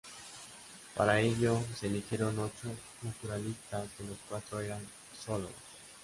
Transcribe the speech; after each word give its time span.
Para 0.95 1.19
ello, 1.21 1.61
se 1.79 1.85
eligieron 1.85 2.39
ocho 2.39 2.71
naturalistas, 3.03 3.83
de 3.99 4.05
los 4.05 4.17
que 4.17 4.23
cuatro 4.29 4.59
eran 4.59 4.81
zoólogos. 5.15 5.53